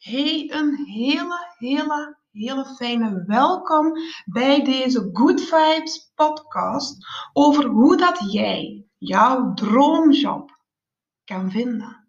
[0.00, 3.92] Hey, een hele, hele, hele fijne welkom
[4.24, 6.96] bij deze Good Vibes podcast
[7.32, 10.58] over hoe dat jij jouw droomjob
[11.24, 12.08] kan vinden.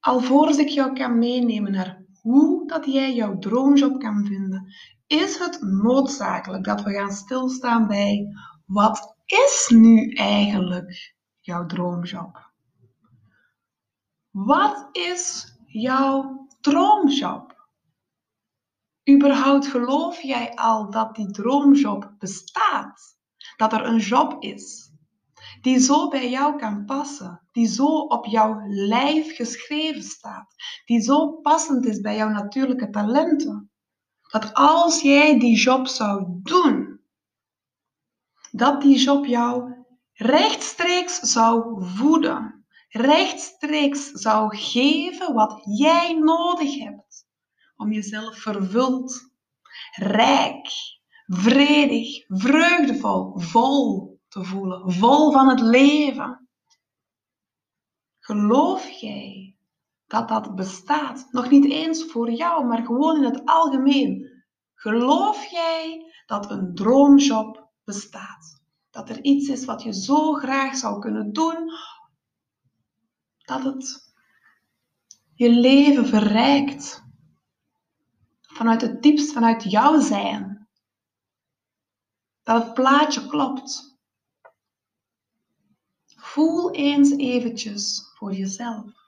[0.00, 4.74] Alvorens ik jou kan meenemen naar hoe dat jij jouw droomjob kan vinden,
[5.06, 8.26] is het noodzakelijk dat we gaan stilstaan bij
[8.66, 12.51] wat is nu eigenlijk jouw droomjob?
[14.32, 17.66] Wat is jouw droomjob?
[19.10, 23.16] Überhaupt geloof jij al dat die droomjob bestaat?
[23.56, 24.92] Dat er een job is
[25.60, 30.54] die zo bij jou kan passen, die zo op jouw lijf geschreven staat,
[30.84, 33.70] die zo passend is bij jouw natuurlijke talenten?
[34.30, 37.00] Dat als jij die job zou doen,
[38.50, 39.74] dat die job jou
[40.12, 42.61] rechtstreeks zou voeden
[42.92, 47.26] rechtstreeks zou geven wat jij nodig hebt
[47.76, 49.30] om jezelf vervuld,
[49.96, 50.68] rijk,
[51.26, 56.48] vredig, vreugdevol, vol te voelen, vol van het leven.
[58.18, 59.56] Geloof jij
[60.06, 61.28] dat dat bestaat?
[61.30, 64.44] Nog niet eens voor jou, maar gewoon in het algemeen.
[64.74, 68.60] Geloof jij dat een droomjob bestaat?
[68.90, 71.70] Dat er iets is wat je zo graag zou kunnen doen
[73.44, 74.12] dat het
[75.34, 77.04] je leven verrijkt.
[78.40, 80.68] Vanuit het diepst, vanuit jouw zijn.
[82.42, 83.98] Dat het plaatje klopt.
[86.16, 89.02] Voel eens eventjes voor jezelf.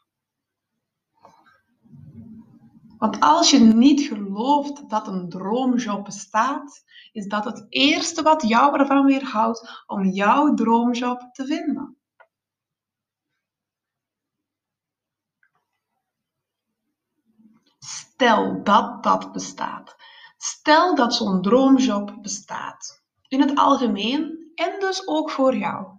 [2.98, 8.78] Want als je niet gelooft dat een droomjob bestaat, is dat het eerste wat jou
[8.78, 11.96] ervan weerhoudt om jouw droomjob te vinden.
[18.24, 19.96] Stel dat dat bestaat.
[20.36, 23.04] Stel dat zo'n droomjob bestaat.
[23.28, 25.98] In het algemeen en dus ook voor jou.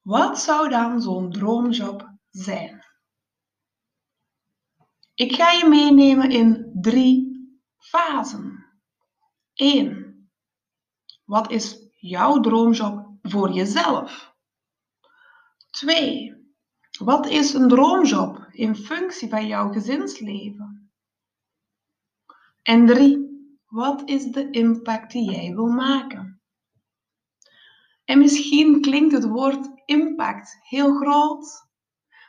[0.00, 2.84] Wat zou dan zo'n droomjob zijn?
[5.14, 8.66] Ik ga je meenemen in drie fasen.
[9.54, 10.30] 1.
[11.24, 14.34] Wat is jouw droomjob voor jezelf?
[15.70, 16.41] 2.
[17.04, 20.92] Wat is een droomjob in functie van jouw gezinsleven?
[22.62, 23.18] En drie,
[23.66, 26.40] wat is de impact die jij wil maken?
[28.04, 31.66] En misschien klinkt het woord impact heel groot,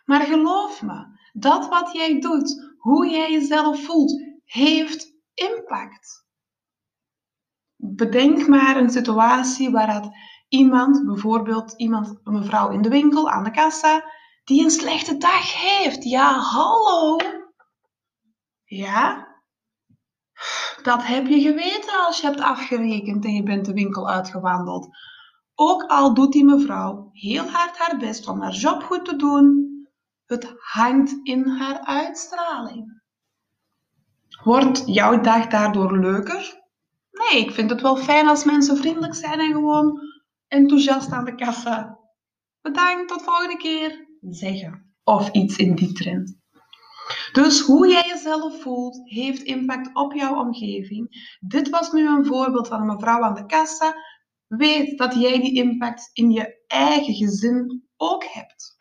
[0.06, 6.28] maar geloof me, dat wat jij doet, hoe jij jezelf voelt, heeft impact.
[7.76, 10.12] Bedenk maar een situatie waar dat
[10.48, 14.04] iemand, bijvoorbeeld iemand, een mevrouw in de winkel aan de kassa,
[14.44, 16.04] die een slechte dag heeft.
[16.04, 17.18] Ja, hallo.
[18.64, 19.28] Ja,
[20.84, 24.88] dat heb je geweten als je hebt afgerekend en je bent de winkel uitgewandeld.
[25.56, 29.72] Ook al doet die mevrouw heel hard haar best om haar job goed te doen,
[30.26, 33.02] het hangt in haar uitstraling.
[34.44, 36.62] Wordt jouw dag daardoor leuker?
[37.12, 40.00] Nee, ik vind het wel fijn als mensen vriendelijk zijn en gewoon
[40.48, 42.00] enthousiast aan de kassa.
[42.62, 44.96] Bedankt, tot volgende keer zeggen.
[45.04, 46.42] Of iets in die trend.
[47.32, 51.36] Dus hoe jij jezelf voelt, heeft impact op jouw omgeving.
[51.40, 53.96] Dit was nu een voorbeeld van een mevrouw aan de kassa.
[54.48, 58.76] Weet dat jij die impact in je eigen gezin ook hebt.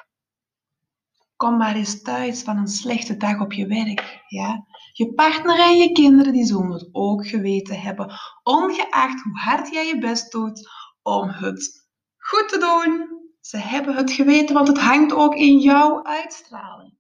[1.37, 4.25] Kom maar eens thuis van een slechte dag op je werk.
[4.29, 4.67] Ja?
[4.93, 9.87] Je partner en je kinderen die zullen het ook geweten hebben, ongeacht hoe hard jij
[9.87, 10.69] je best doet
[11.03, 11.89] om het
[12.19, 13.22] goed te doen.
[13.43, 16.95] Ze hebben het geweten, want het hangt ook in jouw uitstraling.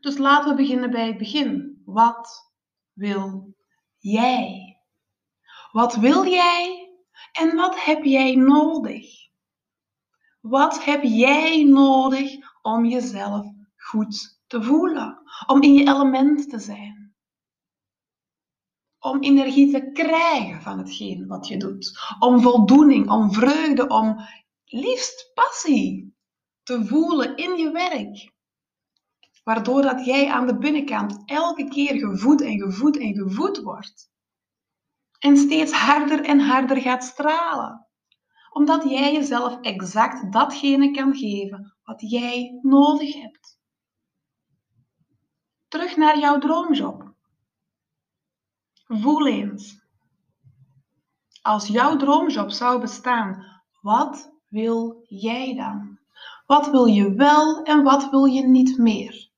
[0.00, 1.82] Dus laten we beginnen bij het begin.
[1.84, 2.52] Wat
[2.92, 3.54] wil
[3.98, 4.80] jij?
[5.72, 6.92] Wat wil jij
[7.32, 9.06] en wat heb jij nodig?
[10.40, 12.32] Wat heb jij nodig
[12.62, 15.22] om jezelf goed te voelen?
[15.46, 17.07] Om in je element te zijn?
[19.00, 21.98] Om energie te krijgen van hetgeen wat je doet.
[22.18, 24.16] Om voldoening, om vreugde, om
[24.64, 26.16] liefst passie
[26.62, 28.32] te voelen in je werk.
[29.44, 34.10] Waardoor dat jij aan de binnenkant elke keer gevoed en gevoed en gevoed wordt.
[35.18, 37.86] En steeds harder en harder gaat stralen.
[38.52, 43.58] Omdat jij jezelf exact datgene kan geven wat jij nodig hebt.
[45.68, 47.07] Terug naar jouw droomjob.
[48.88, 49.86] Voel eens.
[51.42, 55.98] Als jouw droomjob zou bestaan, wat wil jij dan?
[56.46, 59.30] Wat wil je wel en wat wil je niet meer?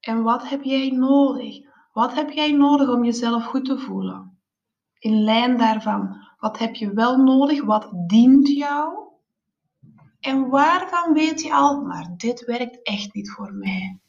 [0.00, 1.68] En wat heb jij nodig?
[1.92, 4.38] Wat heb jij nodig om jezelf goed te voelen?
[4.98, 7.64] In lijn daarvan, wat heb je wel nodig?
[7.64, 9.09] Wat dient jou?
[10.20, 14.00] En waarvan weet je al, maar dit werkt echt niet voor mij?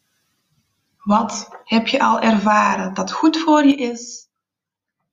[0.97, 4.29] Wat heb je al ervaren dat goed voor je is?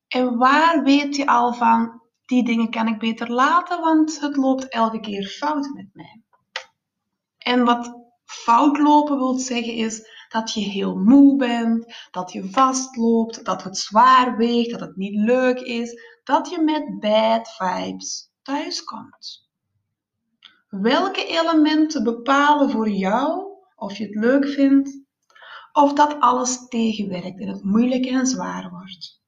[0.08, 4.68] En waar weet je al van, die dingen kan ik beter laten, want het loopt
[4.68, 6.22] elke keer fout met mij?
[7.38, 13.44] En wat fout lopen wil zeggen is dat je heel moe bent, dat je vastloopt,
[13.44, 19.47] dat het zwaar weegt, dat het niet leuk is, dat je met bad vibes thuiskomt.
[20.69, 25.00] Welke elementen bepalen voor jou of je het leuk vindt
[25.73, 29.23] of dat alles tegenwerkt en het moeilijk en zwaar wordt?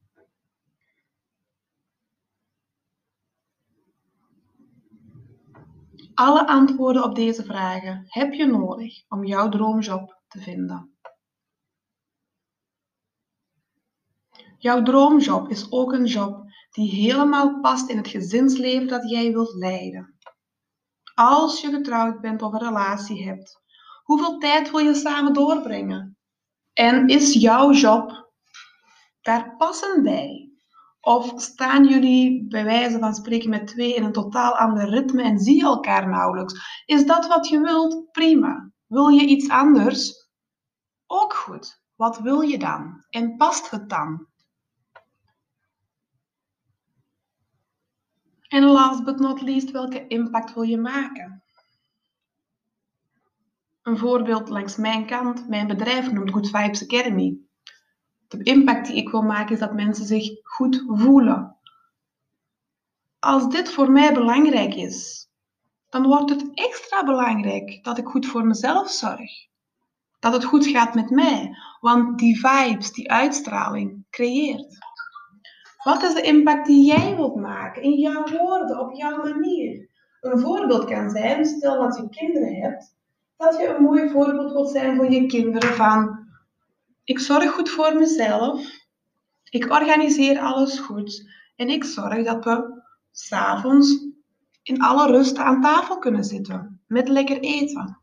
[6.15, 10.95] Alle antwoorden op deze vragen heb je nodig om jouw droomjob te vinden.
[14.59, 19.55] Jouw droomjob is ook een job die helemaal past in het gezinsleven dat jij wilt
[19.55, 20.19] leiden.
[21.23, 23.63] Als je getrouwd bent of een relatie hebt,
[24.03, 26.19] hoeveel tijd wil je samen doorbrengen?
[26.73, 28.33] En is jouw job
[29.21, 30.51] daar passend bij?
[31.01, 35.39] Of staan jullie bij wijze van spreken met twee in een totaal ander ritme en
[35.39, 36.83] zie je elkaar nauwelijks?
[36.87, 38.11] Is dat wat je wilt?
[38.13, 38.71] Prima.
[38.87, 40.29] Wil je iets anders?
[41.07, 41.83] Ook goed.
[41.97, 43.05] Wat wil je dan?
[43.11, 44.27] En past het dan?
[48.51, 51.43] En last but not least, welke impact wil je maken?
[53.83, 57.39] Een voorbeeld langs mijn kant, mijn bedrijf noemt Good Vibes Academy.
[58.29, 61.57] De impact die ik wil maken is dat mensen zich goed voelen.
[63.19, 65.29] Als dit voor mij belangrijk is,
[65.89, 69.31] dan wordt het extra belangrijk dat ik goed voor mezelf zorg.
[70.19, 74.79] Dat het goed gaat met mij, want die vibes, die uitstraling creëert.
[75.83, 79.89] Wat is de impact die jij wilt maken in jouw woorden, op jouw manier?
[80.21, 82.97] Een voorbeeld kan zijn, stel dat je kinderen hebt,
[83.37, 86.29] dat je een mooi voorbeeld wilt zijn voor je kinderen van
[87.05, 88.67] ik zorg goed voor mezelf,
[89.51, 94.07] ik organiseer alles goed en ik zorg dat we s'avonds
[94.63, 97.99] in alle rust aan tafel kunnen zitten met lekker eten.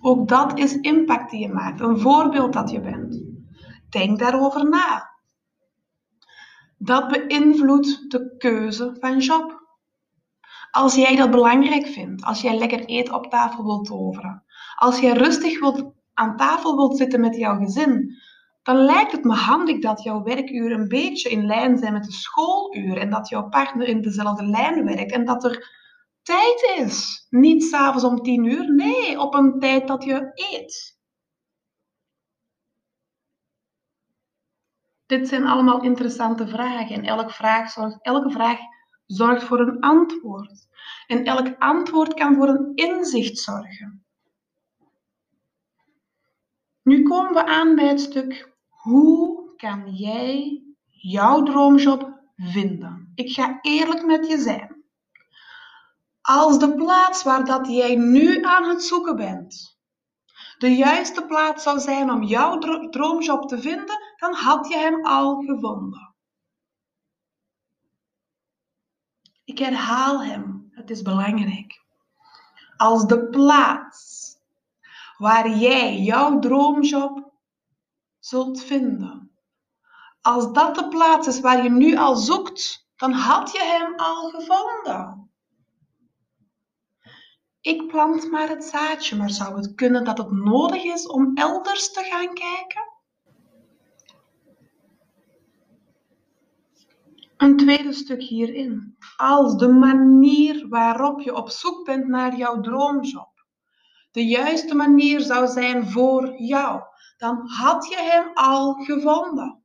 [0.00, 3.22] Ook dat is impact die je maakt, een voorbeeld dat je bent.
[3.90, 5.17] Denk daarover na.
[6.78, 9.66] Dat beïnvloedt de keuze van job.
[10.70, 14.44] Als jij dat belangrijk vindt, als jij lekker eten op tafel wilt toveren,
[14.76, 18.16] als jij rustig wilt, aan tafel wilt zitten met jouw gezin,
[18.62, 22.12] dan lijkt het me handig dat jouw werkuren een beetje in lijn zijn met de
[22.12, 25.76] schooluren en dat jouw partner in dezelfde lijn werkt en dat er
[26.22, 27.26] tijd is.
[27.30, 30.97] Niet s'avonds om tien uur, nee, op een tijd dat je eet.
[35.08, 38.58] Dit zijn allemaal interessante vragen en elke vraag zorgt, elke vraag
[39.06, 40.66] zorgt voor een antwoord.
[41.06, 44.04] En elk antwoord kan voor een inzicht zorgen.
[46.82, 53.12] Nu komen we aan bij het stuk hoe kan jij jouw droomjob vinden?
[53.14, 54.84] Ik ga eerlijk met je zijn.
[56.20, 59.78] Als de plaats waar dat jij nu aan het zoeken bent,
[60.58, 62.58] de juiste plaats zou zijn om jouw
[62.90, 66.14] droomjob te vinden, dan had je hem al gevonden.
[69.44, 71.82] Ik herhaal hem, het is belangrijk.
[72.76, 74.36] Als de plaats
[75.16, 77.32] waar jij jouw droomjob
[78.18, 79.30] zult vinden,
[80.20, 84.30] als dat de plaats is waar je nu al zoekt, dan had je hem al
[84.30, 85.30] gevonden.
[87.60, 91.92] Ik plant maar het zaadje, maar zou het kunnen dat het nodig is om elders
[91.92, 92.87] te gaan kijken?
[97.38, 98.96] Een tweede stuk hierin.
[99.16, 103.38] Als de manier waarop je op zoek bent naar jouw droomjob
[104.10, 106.82] de juiste manier zou zijn voor jou,
[107.16, 109.62] dan had je hem al gevonden.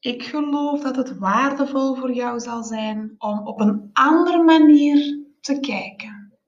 [0.00, 5.60] Ik geloof dat het waardevol voor jou zal zijn om op een andere manier te
[5.60, 6.38] kijken.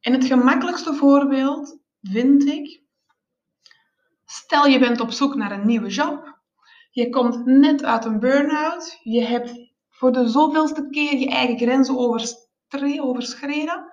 [0.00, 2.83] En het gemakkelijkste voorbeeld vind ik,
[4.34, 6.38] stel je bent op zoek naar een nieuwe job,
[6.90, 11.98] je komt net uit een burn-out, je hebt voor de zoveelste keer je eigen grenzen
[13.02, 13.92] overschreden.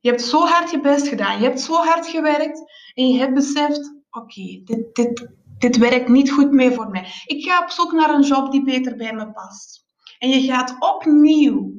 [0.00, 3.34] Je hebt zo hard je best gedaan, je hebt zo hard gewerkt en je hebt
[3.34, 5.30] beseft, oké, dit, dit,
[5.62, 7.06] Dit werkt niet goed meer voor mij.
[7.26, 9.86] Ik ga op zoek naar een job die beter bij me past.
[10.18, 11.72] En je gaat opnieuw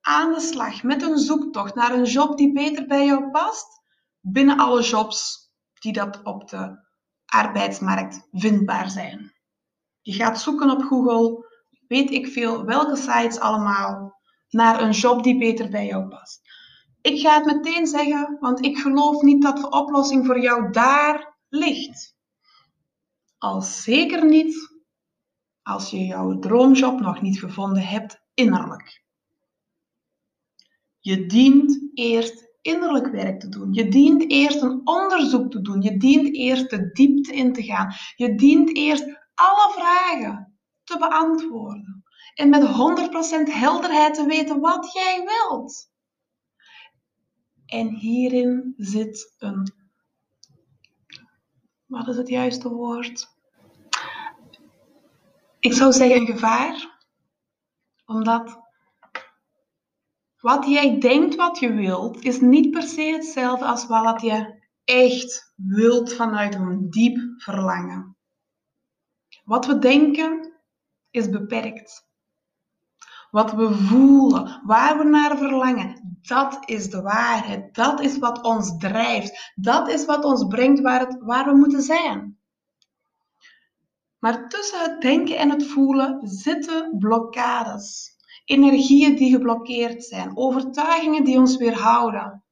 [0.00, 3.66] aan de slag met een zoektocht naar een job die beter bij jou past,
[4.20, 6.81] binnen alle jobs die dat op de
[7.32, 9.32] arbeidsmarkt vindbaar zijn.
[10.00, 11.46] Je gaat zoeken op Google,
[11.88, 16.40] weet ik veel, welke sites allemaal, naar een job die beter bij jou past.
[17.00, 21.38] Ik ga het meteen zeggen, want ik geloof niet dat de oplossing voor jou daar
[21.48, 22.16] ligt.
[23.38, 24.70] Al zeker niet
[25.62, 29.04] als je jouw droomjob nog niet gevonden hebt innerlijk.
[31.00, 33.72] Je dient eerst innerlijk werk te doen.
[33.72, 35.82] Je dient eerst een onderzoek te doen.
[35.82, 37.92] Je dient eerst de diepte in te gaan.
[38.16, 39.04] Je dient eerst
[39.34, 42.04] alle vragen te beantwoorden.
[42.34, 45.90] En met 100% helderheid te weten wat jij wilt.
[47.66, 49.72] En hierin zit een.
[51.86, 53.28] Wat is het juiste woord?
[55.58, 57.00] Ik zou zeggen een gevaar.
[58.06, 58.58] Omdat
[60.42, 65.52] wat jij denkt wat je wilt, is niet per se hetzelfde als wat je echt
[65.56, 68.16] wilt vanuit een diep verlangen.
[69.44, 70.52] Wat we denken
[71.10, 72.10] is beperkt.
[73.30, 77.74] Wat we voelen, waar we naar verlangen, dat is de waarheid.
[77.74, 79.52] Dat is wat ons drijft.
[79.54, 82.38] Dat is wat ons brengt waar, het, waar we moeten zijn.
[84.18, 91.38] Maar tussen het denken en het voelen zitten blokkades energieën die geblokkeerd zijn, overtuigingen die
[91.38, 92.44] ons weerhouden.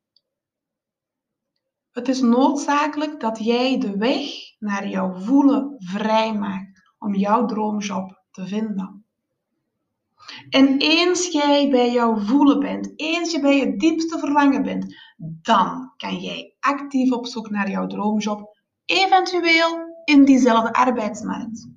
[1.91, 8.47] Het is noodzakelijk dat jij de weg naar jouw voelen vrijmaakt om jouw droomjob te
[8.47, 9.05] vinden.
[10.49, 15.93] En eens jij bij jouw voelen bent, eens je bij je diepste verlangen bent, dan
[15.97, 21.69] kan jij actief op zoek naar jouw droomjob, eventueel in diezelfde arbeidsmarkt.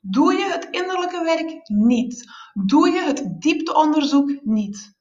[0.00, 4.98] Doe je het innerlijke werk niet, doe je het diepteonderzoek niet,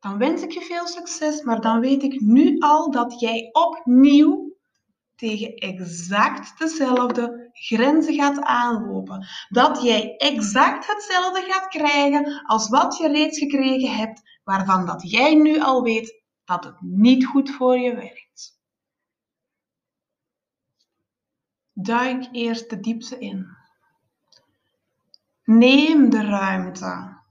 [0.00, 4.56] dan wens ik je veel succes, maar dan weet ik nu al dat jij opnieuw
[5.14, 9.26] tegen exact dezelfde grenzen gaat aanlopen.
[9.48, 15.34] Dat jij exact hetzelfde gaat krijgen als wat je reeds gekregen hebt, waarvan dat jij
[15.34, 18.60] nu al weet dat het niet goed voor je werkt.
[21.72, 23.46] Duik eerst de diepte in.
[25.50, 27.22] Neem de ruimte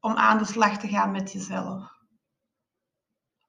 [0.00, 1.82] om aan de slag te gaan met jezelf.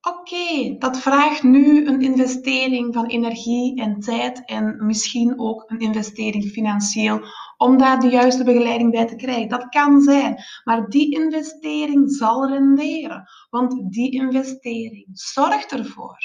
[0.08, 6.44] Oké, dat vraagt nu een investering van energie en tijd en misschien ook een investering
[6.44, 7.22] financieel
[7.58, 9.50] om daar de juiste begeleiding bij te krijgen.
[9.50, 16.18] Dat kan zijn, maar die investering zal renderen, want die investering zorgt ervoor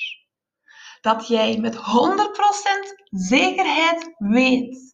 [1.00, 1.80] dat jij met 100%
[3.10, 4.93] zekerheid weet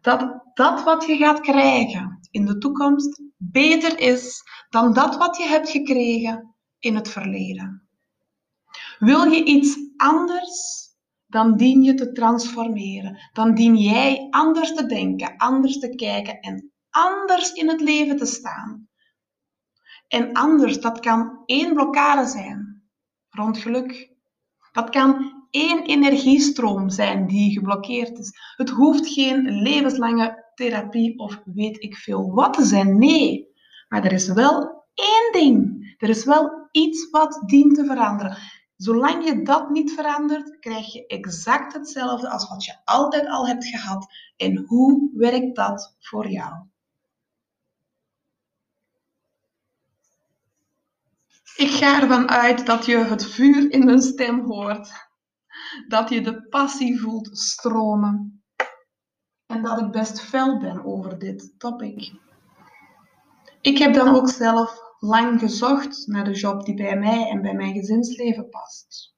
[0.00, 5.44] dat dat wat je gaat krijgen in de toekomst beter is dan dat wat je
[5.44, 7.88] hebt gekregen in het verleden.
[8.98, 10.88] Wil je iets anders,
[11.26, 13.18] dan dien je te transformeren.
[13.32, 18.26] Dan dien jij anders te denken, anders te kijken en anders in het leven te
[18.26, 18.88] staan.
[20.08, 22.88] En anders, dat kan één blokkade zijn
[23.28, 24.16] rond geluk.
[24.72, 28.32] Dat kan één energiestroom zijn die geblokkeerd is.
[28.56, 32.98] Het hoeft geen levenslange therapie of weet ik veel wat te zijn.
[32.98, 33.48] Nee,
[33.88, 35.76] maar er is wel één ding.
[35.98, 38.36] Er is wel iets wat dient te veranderen.
[38.76, 43.64] Zolang je dat niet verandert, krijg je exact hetzelfde als wat je altijd al hebt
[43.64, 44.06] gehad.
[44.36, 46.54] En hoe werkt dat voor jou?
[51.56, 55.07] Ik ga ervan uit dat je het vuur in mijn stem hoort
[55.88, 58.42] dat je de passie voelt stromen.
[59.46, 62.12] En dat ik best fel ben over dit topic.
[63.60, 67.54] Ik heb dan ook zelf lang gezocht naar de job die bij mij en bij
[67.54, 69.14] mijn gezinsleven past.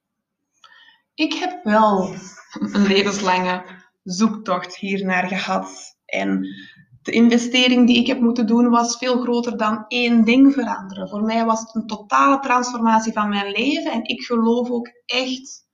[1.13, 2.15] Ik heb wel
[2.53, 3.63] een levenslange
[4.03, 5.97] zoektocht hiernaar gehad.
[6.05, 6.47] En
[7.01, 11.09] de investering die ik heb moeten doen was veel groter dan één ding veranderen.
[11.09, 15.69] Voor mij was het een totale transformatie van mijn leven en ik geloof ook echt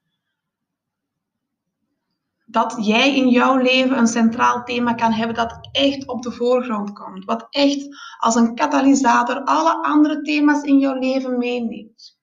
[2.50, 6.94] dat jij in jouw leven een centraal thema kan hebben dat echt op de voorgrond
[6.94, 7.26] komt.
[7.26, 7.88] Wat echt
[8.20, 12.20] als een katalysator alle andere thema's in jouw leven meeneemt.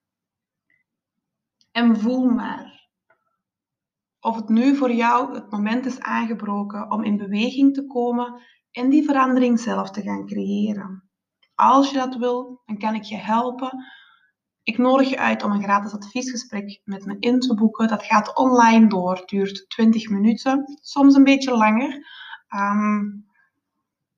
[1.71, 2.75] En voel maar
[4.25, 8.40] of het nu voor jou het moment is aangebroken om in beweging te komen
[8.71, 11.11] en die verandering zelf te gaan creëren.
[11.54, 13.85] Als je dat wil, dan kan ik je helpen
[14.64, 17.88] Ik nodig je uit om een gratis adviesgesprek met me in te boeken.
[17.88, 22.06] Dat gaat online door, duurt 20 minuten, soms een beetje langer.
[22.49, 23.02] Ehm,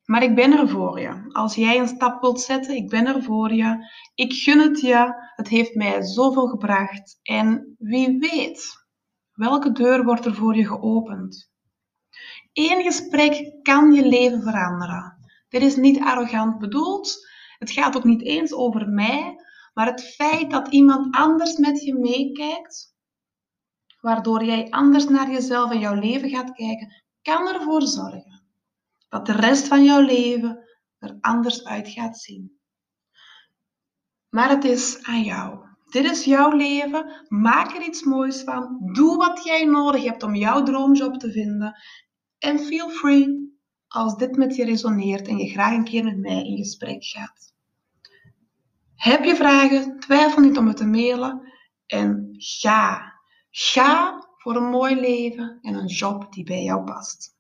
[0.05, 1.31] maar ik ben er voor je.
[1.33, 3.91] Als jij een stap wilt zetten, ik ben er voor je.
[4.15, 5.15] Ik gun het je.
[5.37, 7.19] Het heeft mij zoveel gebracht.
[7.23, 8.87] En wie weet,
[9.33, 11.51] welke deur wordt er voor je geopend?
[12.53, 15.17] Eén gesprek kan je leven veranderen.
[15.49, 17.29] Dit is niet arrogant bedoeld.
[17.59, 19.37] Het gaat ook niet eens over mij,
[19.77, 22.95] maar het feit dat iemand anders met je meekijkt,
[24.01, 28.43] waardoor jij anders naar jezelf en jouw leven gaat kijken, kan ervoor zorgen
[29.09, 30.59] dat de rest van jouw leven
[30.99, 32.59] er anders uit gaat zien.
[34.29, 35.69] Maar het is aan jou.
[35.85, 37.25] Dit is jouw leven.
[37.29, 38.91] Maak er iets moois van.
[38.93, 41.75] Doe wat jij nodig hebt om jouw droomjob te vinden.
[42.39, 46.43] En feel free als dit met je resoneert en je graag een keer met mij
[46.43, 47.55] in gesprek gaat.
[48.97, 49.99] Heb je vragen?
[50.01, 51.53] Twijfel niet om het te mailen.
[51.87, 53.15] En ga.
[53.51, 57.36] Ga voor een mooi leven en een job die bij jou past.